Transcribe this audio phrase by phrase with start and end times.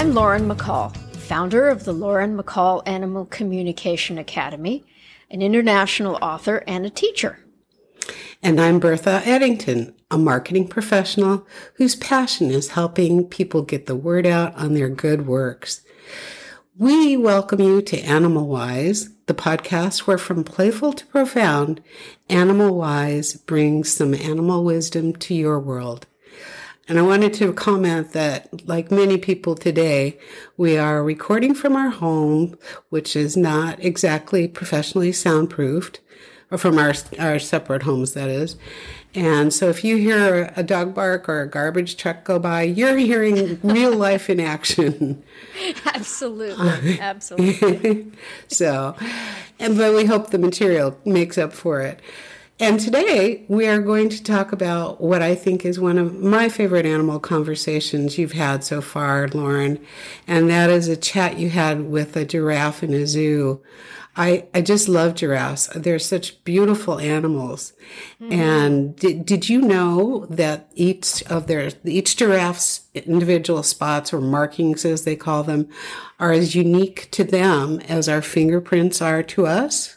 [0.00, 4.82] I'm Lauren McCall, founder of the Lauren McCall Animal Communication Academy,
[5.30, 7.40] an international author and a teacher.
[8.42, 14.24] And I'm Bertha Eddington, a marketing professional whose passion is helping people get the word
[14.24, 15.82] out on their good works.
[16.78, 21.82] We welcome you to Animal Wise, the podcast where from playful to profound,
[22.30, 26.06] Animal Wise brings some animal wisdom to your world.
[26.90, 30.18] And I wanted to comment that, like many people today,
[30.56, 36.00] we are recording from our home, which is not exactly professionally soundproofed,
[36.50, 38.56] or from our, our separate homes, that is.
[39.14, 42.96] And so if you hear a dog bark or a garbage truck go by, you're
[42.96, 45.22] hearing real life in action.
[45.94, 46.98] Absolutely.
[47.00, 48.10] Absolutely.
[48.48, 48.96] so,
[49.60, 52.00] and but we hope the material makes up for it.
[52.60, 56.50] And today we are going to talk about what I think is one of my
[56.50, 59.82] favorite animal conversations you've had so far, Lauren.
[60.26, 63.62] And that is a chat you had with a giraffe in a zoo.
[64.14, 65.68] I, I just love giraffes.
[65.74, 67.72] They're such beautiful animals.
[68.20, 68.32] Mm-hmm.
[68.32, 74.84] And did, did you know that each of their, each giraffe's individual spots or markings,
[74.84, 75.66] as they call them,
[76.18, 79.96] are as unique to them as our fingerprints are to us?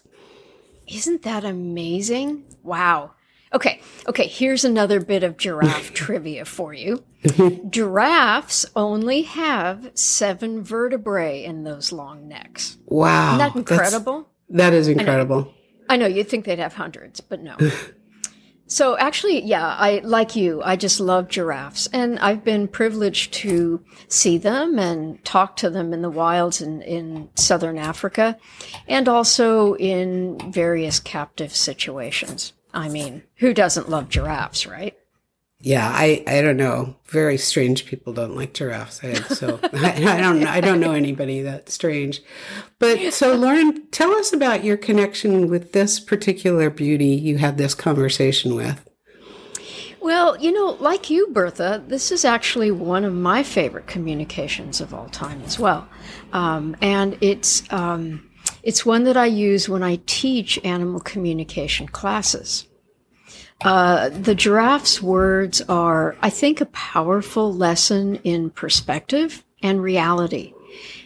[0.87, 2.45] Isn't that amazing?
[2.63, 3.11] Wow.
[3.53, 7.03] Okay, okay, here's another bit of giraffe trivia for you.
[7.69, 12.77] Giraffes only have seven vertebrae in those long necks.
[12.85, 13.35] Wow.
[13.35, 14.27] Isn't that incredible?
[14.49, 15.53] That's, that is incredible.
[15.87, 17.55] I know, I know you'd think they'd have hundreds, but no.
[18.73, 21.87] so actually, yeah, I like you, I just love giraffes.
[21.93, 26.81] And I've been privileged to see them and talk to them in the wilds in,
[26.81, 28.37] in southern Africa
[28.87, 32.53] and also in various captive situations.
[32.73, 34.97] I mean, who doesn't love giraffes, right?
[35.65, 36.97] Yeah, I, I don't know.
[37.05, 38.99] Very strange people don't like giraffes.
[39.39, 42.21] So I, I don't I don't know anybody that's strange.
[42.79, 47.75] But so Lauren, tell us about your connection with this particular beauty you had this
[47.75, 48.85] conversation with.
[50.01, 54.93] Well, you know, like you, Bertha, this is actually one of my favorite communications of
[54.93, 55.87] all time as well,
[56.33, 57.63] um, and it's.
[57.71, 58.29] Um,
[58.61, 62.67] it's one that I use when I teach animal communication classes.
[63.63, 70.53] Uh, the giraffe's words are, I think, a powerful lesson in perspective and reality.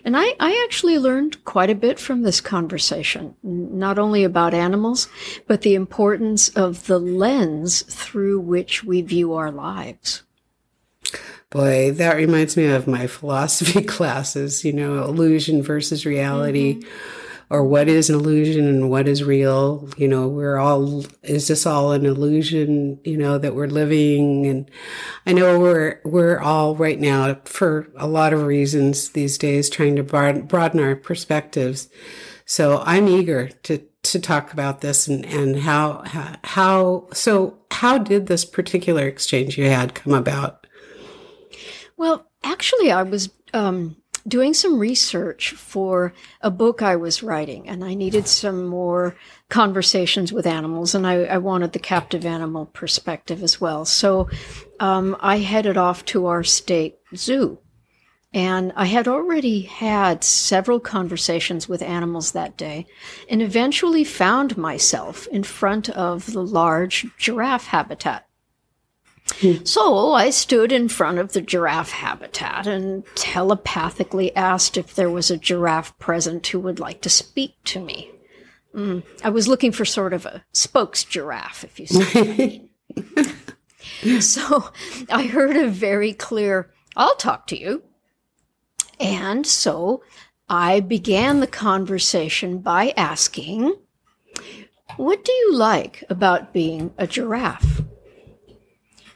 [0.03, 5.07] And I, I actually learned quite a bit from this conversation, not only about animals,
[5.45, 10.23] but the importance of the lens through which we view our lives.
[11.49, 16.75] Boy, that reminds me of my philosophy classes, you know, illusion versus reality.
[16.75, 19.89] Mm-hmm or what is an illusion and what is real.
[19.97, 24.45] You know, we're all, is this all an illusion, you know, that we're living?
[24.45, 24.69] And
[25.25, 29.95] I know we're, we're all right now for a lot of reasons these days trying
[29.95, 31.89] to broaden our perspectives.
[32.45, 36.03] So I'm eager to, to talk about this and, and how,
[36.43, 40.67] how, so how did this particular exchange you had come about?
[41.95, 43.95] Well, actually, I was, um,
[44.27, 49.15] doing some research for a book I was writing, and I needed some more
[49.49, 53.85] conversations with animals, and I, I wanted the captive animal perspective as well.
[53.85, 54.29] So
[54.79, 57.59] um, I headed off to our state zoo.
[58.33, 62.85] And I had already had several conversations with animals that day
[63.29, 68.26] and eventually found myself in front of the large giraffe habitat.
[69.65, 75.29] So I stood in front of the giraffe habitat and telepathically asked if there was
[75.29, 78.09] a giraffe present who would like to speak to me.
[78.73, 83.21] Mm, I was looking for sort of a spokes giraffe, if you see what I
[84.03, 84.21] mean.
[84.21, 84.71] so
[85.09, 87.83] I heard a very clear, I'll talk to you.
[88.99, 90.03] And so
[90.49, 93.75] I began the conversation by asking,
[94.95, 97.81] What do you like about being a giraffe?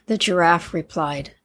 [0.08, 1.36] The giraffe replied,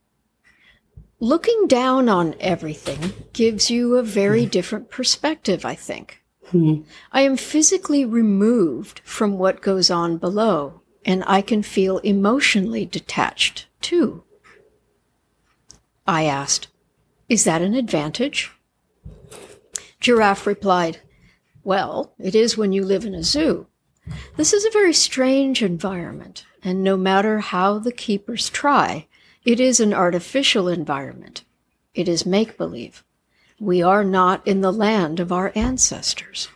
[1.20, 4.50] Looking down on everything gives you a very hmm.
[4.50, 6.22] different perspective, I think.
[6.50, 6.82] Hmm.
[7.10, 13.66] I am physically removed from what goes on below, and I can feel emotionally detached,
[13.80, 14.24] too.
[16.06, 16.68] I asked,
[17.28, 18.52] Is that an advantage?
[20.00, 21.00] Giraffe replied,
[21.64, 23.66] Well, it is when you live in a zoo.
[24.36, 29.06] This is a very strange environment and no matter how the keepers try,
[29.44, 31.44] it is an artificial environment.
[31.94, 33.04] It is make believe.
[33.58, 36.48] We are not in the land of our ancestors.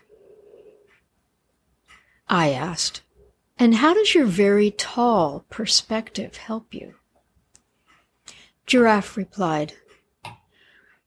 [2.28, 3.02] I asked,
[3.58, 6.94] and how does your very tall perspective help you?
[8.66, 9.74] Giraffe replied,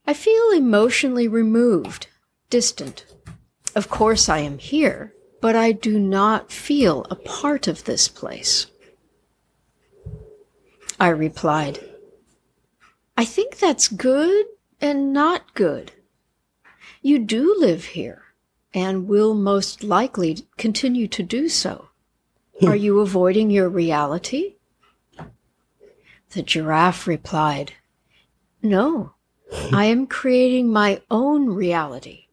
[0.06, 2.08] I feel emotionally removed,
[2.50, 3.06] distant.
[3.76, 8.68] Of course, I am here, but I do not feel a part of this place.
[11.00, 11.80] I replied,
[13.18, 14.46] I think that's good
[14.82, 15.92] and not good.
[17.02, 18.24] You do live here
[18.74, 21.90] and will most likely continue to do so.
[22.60, 22.68] Hmm.
[22.68, 24.56] Are you avoiding your reality?
[26.32, 27.74] The giraffe replied,
[28.62, 29.14] No,
[29.52, 29.76] hmm.
[29.76, 32.28] I am creating my own reality.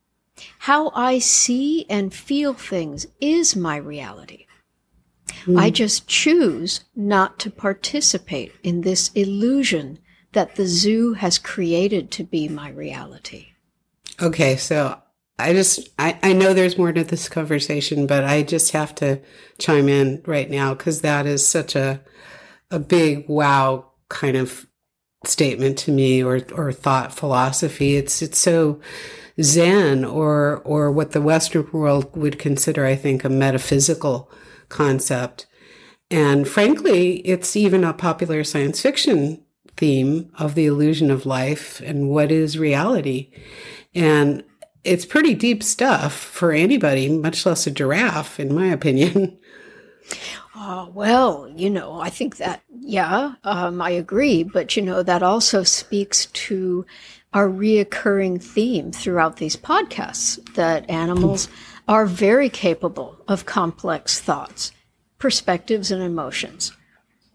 [0.60, 4.46] How I see and feel things is my reality.
[5.56, 5.74] I hmm.
[5.74, 9.98] just choose not to participate in this illusion
[10.32, 13.48] that the zoo has created to be my reality.
[14.20, 15.00] Okay, so
[15.38, 19.20] I just I, I know there's more to this conversation, but I just have to
[19.58, 22.00] chime in right now because that is such a
[22.70, 24.66] a big wow kind of
[25.24, 27.96] statement to me or or thought philosophy.
[27.96, 28.80] It's it's so
[29.40, 34.30] Zen or or what the Western world would consider, I think, a metaphysical
[34.70, 35.46] concept.
[36.10, 39.44] And frankly, it's even a popular science fiction
[39.76, 43.30] theme of the illusion of life and what is reality.
[43.94, 44.42] And
[44.82, 49.38] it's pretty deep stuff for anybody, much less a giraffe, in my opinion.
[50.54, 54.42] Uh, well, you know, I think that, yeah, um, I agree.
[54.42, 56.86] But, you know, that also speaks to
[57.32, 61.48] our reoccurring theme throughout these podcasts that animals
[61.86, 64.72] are very capable of complex thoughts,
[65.18, 66.72] perspectives, and emotions.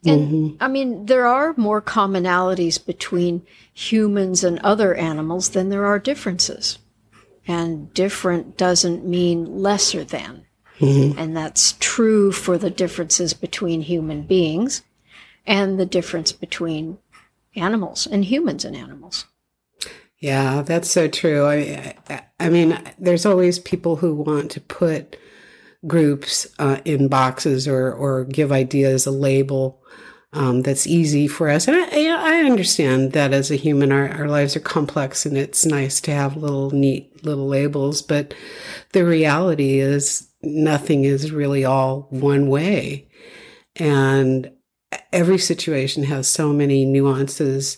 [0.06, 0.64] And mm-hmm.
[0.64, 6.78] I mean, there are more commonalities between humans and other animals than there are differences.
[7.48, 10.46] And different doesn't mean lesser than.
[10.80, 11.18] Mm-hmm.
[11.18, 14.84] And that's true for the differences between human beings
[15.46, 16.98] and the difference between
[17.56, 19.26] animals and humans and animals.
[20.20, 21.46] Yeah, that's so true.
[21.46, 21.96] I,
[22.40, 25.18] I mean, there's always people who want to put
[25.86, 29.84] groups uh, in boxes or or give ideas a label
[30.36, 31.68] um, that's easy for us.
[31.68, 35.66] And I, I, understand that as a human, our, our lives are complex and it's
[35.66, 38.02] nice to have little neat little labels.
[38.02, 38.34] But
[38.92, 43.08] the reality is, nothing is really all one way.
[43.78, 44.52] And
[45.14, 47.78] every situation has so many nuances,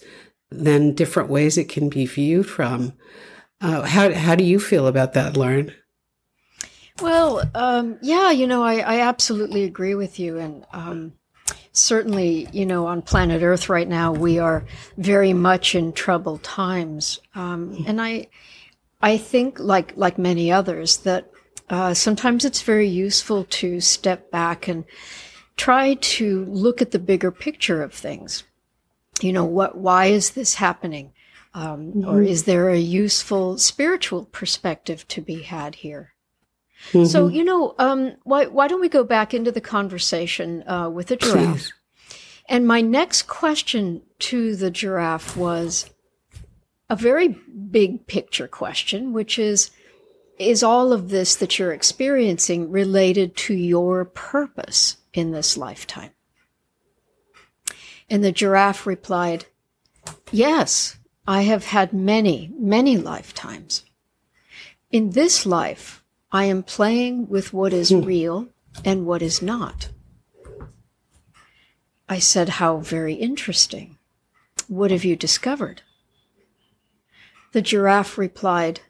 [0.50, 2.94] then different ways it can be viewed from.
[3.60, 5.74] Uh, how, how do you feel about that, Lauren?
[7.02, 10.38] Well, um, yeah, you know, I, I absolutely agree with you.
[10.38, 11.14] And, um,
[11.72, 14.66] certainly, you know, on planet Earth right now, we are
[14.98, 17.20] very much in troubled times.
[17.36, 18.28] Um, and I,
[19.02, 21.30] I think, like like many others, that
[21.70, 24.86] uh, sometimes it's very useful to step back and
[25.56, 28.44] try to look at the bigger picture of things.
[29.24, 29.78] You know, what?
[29.78, 31.14] Why is this happening?
[31.54, 32.08] Um, mm-hmm.
[32.08, 36.14] Or is there a useful spiritual perspective to be had here?
[36.92, 37.06] Mm-hmm.
[37.06, 41.08] So, you know, um, why, why don't we go back into the conversation uh, with
[41.08, 41.58] the giraffe?
[41.58, 41.74] Please.
[42.48, 45.90] And my next question to the giraffe was
[46.90, 49.72] a very big picture question, which is
[50.38, 56.12] Is all of this that you're experiencing related to your purpose in this lifetime?
[58.10, 59.46] And the giraffe replied,
[60.32, 60.98] Yes,
[61.28, 63.84] I have had many, many lifetimes.
[64.92, 68.02] In this life, I am playing with what is hmm.
[68.02, 68.48] real
[68.86, 69.90] and what is not.
[72.08, 73.98] I said, How very interesting.
[74.68, 75.82] What have you discovered?
[77.52, 78.82] The giraffe replied,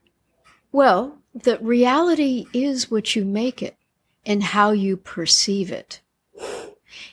[0.71, 3.77] Well, that reality is what you make it
[4.25, 6.01] and how you perceive it.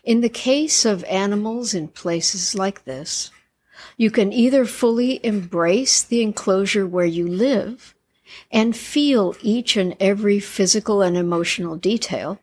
[0.04, 3.30] In the case of animals in places like this,
[3.96, 7.94] you can either fully embrace the enclosure where you live
[8.52, 12.38] and feel each and every physical and emotional detail,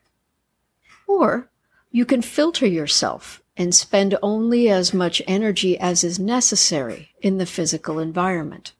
[1.06, 1.48] or
[1.92, 7.46] you can filter yourself and spend only as much energy as is necessary in the
[7.46, 8.72] physical environment.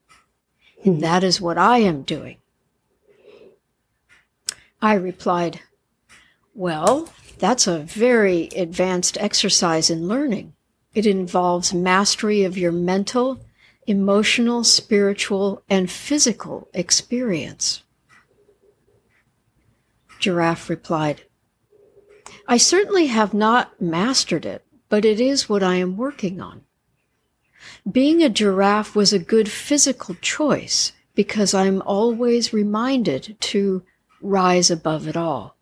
[0.85, 2.39] And that is what I am doing.
[4.81, 5.61] I replied,
[6.55, 10.55] Well, that's a very advanced exercise in learning.
[10.95, 13.41] It involves mastery of your mental
[13.87, 17.83] emotional, spiritual, and physical experience?
[20.19, 21.23] Giraffe replied,
[22.47, 26.63] I certainly have not mastered it, but it is what I am working on.
[27.91, 33.83] Being a giraffe was a good physical choice because I'm always reminded to
[34.21, 35.57] rise above it all.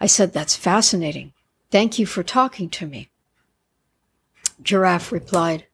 [0.00, 1.32] I said, That's fascinating.
[1.70, 3.10] Thank you for talking to me.
[4.62, 5.66] Giraffe replied,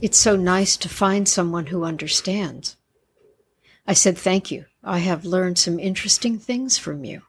[0.00, 2.76] It's so nice to find someone who understands.
[3.86, 4.66] I said, Thank you.
[4.82, 7.22] I have learned some interesting things from you.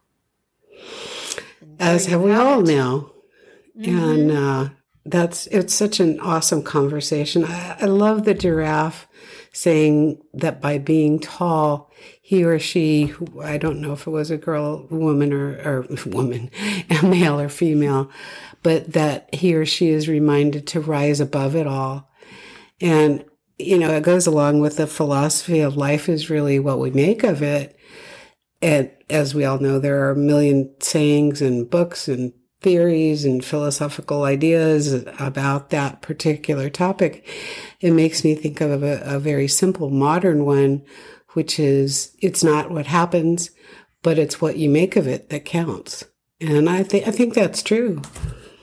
[1.80, 3.12] As have we all now.
[3.78, 4.00] Mm-hmm.
[4.00, 4.70] And uh,
[5.06, 7.46] that's it's such an awesome conversation.
[7.46, 9.08] I, I love the giraffe
[9.54, 11.92] saying that by being tall,
[12.22, 16.50] he or she, I don't know if it was a girl, woman, or, or woman,
[16.90, 18.10] a male or female,
[18.64, 22.10] but that he or she is reminded to rise above it all.
[22.80, 23.26] And,
[23.60, 27.24] you know, it goes along with the philosophy of life is really what we make
[27.24, 27.78] of it.
[28.62, 33.44] And as we all know, there are a million sayings and books and theories and
[33.44, 37.28] philosophical ideas about that particular topic.
[37.80, 40.84] It makes me think of a, a very simple modern one,
[41.30, 43.50] which is it's not what happens,
[44.04, 46.06] but it's what you make of it that counts.
[46.40, 48.02] And I think I think that's true.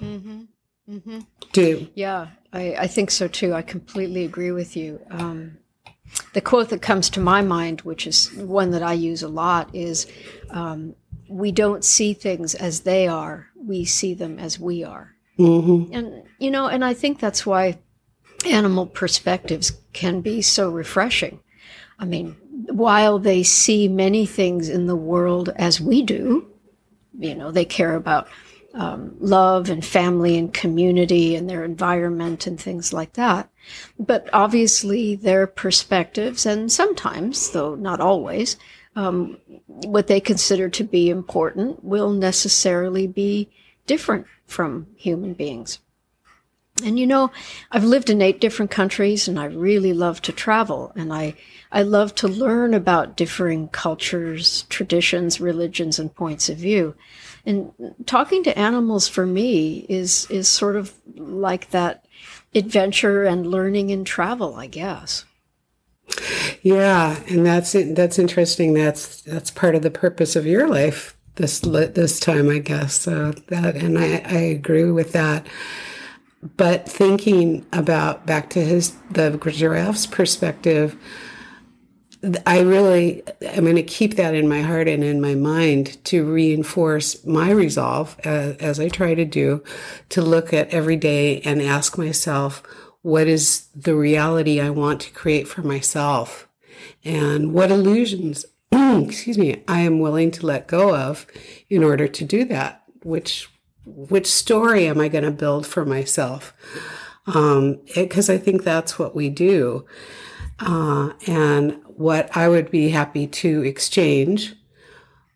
[0.00, 0.42] Mm-hmm.
[0.90, 1.18] Mm-hmm.
[1.52, 3.52] Do yeah, I, I think so too.
[3.52, 5.00] I completely agree with you.
[5.10, 5.58] Um,
[6.34, 9.74] the quote that comes to my mind, which is one that I use a lot,
[9.74, 10.06] is
[10.50, 10.94] um,
[11.28, 15.14] We don't see things as they are, we see them as we are.
[15.38, 15.94] Mm-hmm.
[15.94, 17.78] And, you know, and I think that's why
[18.44, 21.40] animal perspectives can be so refreshing.
[21.98, 22.36] I mean,
[22.70, 26.50] while they see many things in the world as we do,
[27.18, 28.28] you know, they care about
[28.74, 33.50] um, love and family and community and their environment and things like that.
[33.98, 38.56] But obviously, their perspectives, and sometimes, though not always,
[38.98, 43.48] um, what they consider to be important will necessarily be
[43.86, 45.78] different from human beings.
[46.82, 47.30] And you know,
[47.70, 51.36] I've lived in eight different countries and I really love to travel and I,
[51.70, 56.96] I love to learn about differing cultures, traditions, religions, and points of view.
[57.46, 57.72] And
[58.04, 62.04] talking to animals for me is is sort of like that
[62.52, 65.24] adventure and learning and travel, I guess.
[66.62, 68.74] Yeah, and that's that's interesting.
[68.74, 72.94] That's that's part of the purpose of your life this this time, I guess.
[72.94, 75.46] So that, and I, I agree with that.
[76.56, 80.96] But thinking about back to his the giraffe's perspective,
[82.46, 86.24] I really, I'm going to keep that in my heart and in my mind to
[86.24, 89.62] reinforce my resolve, uh, as I try to do,
[90.08, 92.62] to look at every day and ask myself,
[93.08, 96.46] what is the reality I want to create for myself?
[97.02, 101.26] And what illusions, excuse me, I am willing to let go of
[101.70, 102.82] in order to do that?
[103.02, 103.48] Which,
[103.86, 106.52] which story am I going to build for myself?
[107.26, 109.86] Um, because I think that's what we do.
[110.58, 114.54] Uh, and what I would be happy to exchange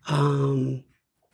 [0.09, 0.85] um,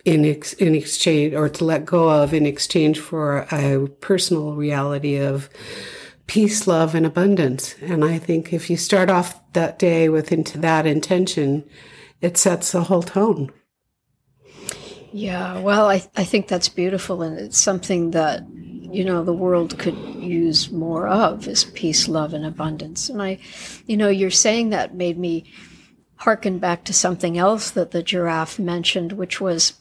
[0.05, 5.17] in ex- in exchange or to let go of in exchange for a personal reality
[5.17, 5.49] of
[6.29, 7.75] peace, love, and abundance.
[7.81, 11.65] And I think if you start off that day with into that intention,
[12.21, 13.51] it sets the whole tone.
[15.11, 18.45] Yeah, well, I, I think that's beautiful, and it's something that
[18.91, 23.39] you know the world could use more of is peace love and abundance and i
[23.87, 25.45] you know you're saying that made me
[26.17, 29.75] hearken back to something else that the giraffe mentioned which was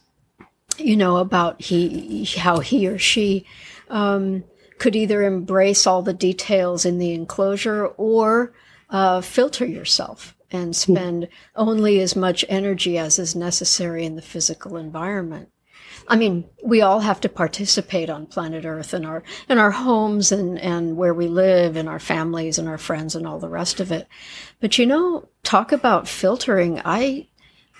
[0.77, 3.45] you know about he how he or she
[3.89, 4.43] um,
[4.79, 8.53] could either embrace all the details in the enclosure or
[8.89, 14.77] uh, filter yourself and spend only as much energy as is necessary in the physical
[14.77, 15.49] environment
[16.07, 20.31] I mean, we all have to participate on planet Earth in our in our homes
[20.31, 23.79] and and where we live and our families and our friends and all the rest
[23.79, 24.07] of it.
[24.59, 26.81] But you know, talk about filtering.
[26.85, 27.27] I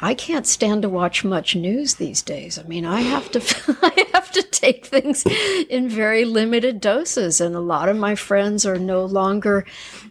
[0.01, 2.59] I can't stand to watch much news these days.
[2.59, 3.39] I mean, I have to
[3.81, 5.25] I have to take things
[5.69, 9.65] in very limited doses and a lot of my friends are no longer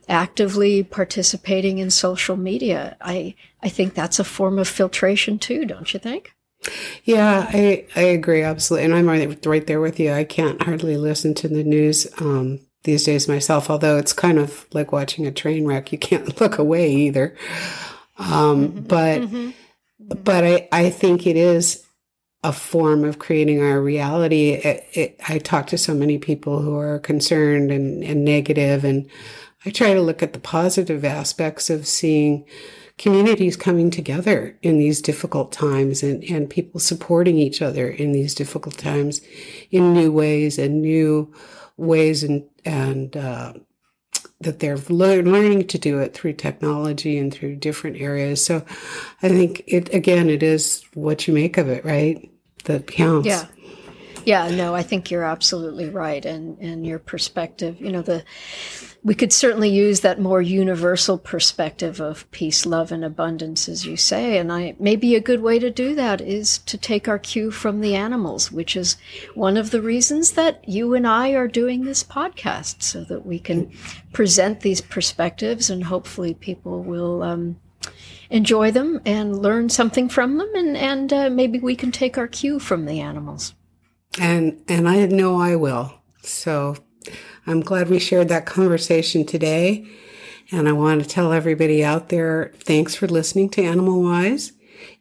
[0.08, 2.96] actively participating in social media.
[3.00, 6.34] I I think that's a form of filtration too, don't you think?
[7.04, 10.12] Yeah, I, I agree absolutely, and I'm right, right there with you.
[10.12, 14.66] I can't hardly listen to the news um, these days myself, although it's kind of
[14.72, 15.92] like watching a train wreck.
[15.92, 17.36] You can't look away either.
[18.18, 18.80] Um, mm-hmm.
[18.80, 19.50] But mm-hmm.
[20.22, 21.85] but I I think it is
[22.42, 24.50] a form of creating our reality.
[24.50, 29.08] It, it, I talk to so many people who are concerned and, and negative, and
[29.64, 32.44] I try to look at the positive aspects of seeing
[32.98, 38.34] communities coming together in these difficult times and, and people supporting each other in these
[38.34, 39.20] difficult times
[39.70, 41.32] in new ways and new
[41.76, 43.52] ways and, and, uh,
[44.40, 48.44] that they're learning to do it through technology and through different areas.
[48.44, 48.64] So
[49.22, 52.30] I think it, again, it is what you make of it, right?
[52.64, 53.26] That counts.
[53.26, 53.46] Yeah.
[54.26, 57.80] Yeah, no, I think you're absolutely right, and and your perspective.
[57.80, 58.24] You know, the
[59.04, 63.96] we could certainly use that more universal perspective of peace, love, and abundance, as you
[63.96, 64.36] say.
[64.38, 67.80] And I maybe a good way to do that is to take our cue from
[67.80, 68.96] the animals, which is
[69.34, 73.38] one of the reasons that you and I are doing this podcast, so that we
[73.38, 73.70] can
[74.12, 77.22] present these perspectives, and hopefully people will.
[77.22, 77.60] Um,
[78.28, 82.26] enjoy them and learn something from them, and, and uh, maybe we can take our
[82.26, 83.54] cue from the animals.
[84.18, 85.92] And and I know I will.
[86.22, 86.76] So
[87.46, 89.86] I'm glad we shared that conversation today.
[90.50, 94.52] And I want to tell everybody out there, thanks for listening to Animal Wise.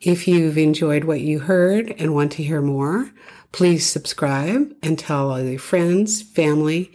[0.01, 3.11] If you've enjoyed what you heard and want to hear more,
[3.51, 6.91] please subscribe and tell all your friends, family,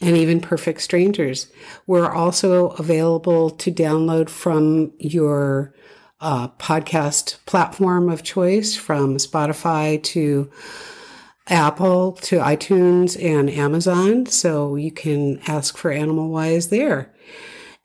[0.00, 1.50] and even perfect strangers.
[1.86, 5.74] We're also available to download from your
[6.20, 10.50] uh, podcast platform of choice, from Spotify to
[11.48, 14.26] Apple to iTunes and Amazon.
[14.26, 17.12] So you can ask for Animal Wise there.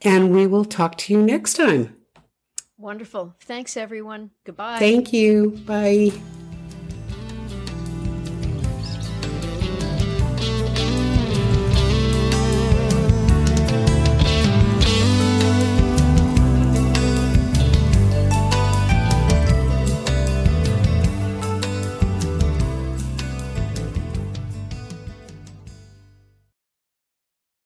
[0.02, 1.96] And we will talk to you next time.
[2.78, 3.36] Wonderful.
[3.42, 4.32] Thanks, everyone.
[4.46, 4.78] Goodbye.
[4.78, 5.60] Thank you.
[5.66, 6.12] Bye.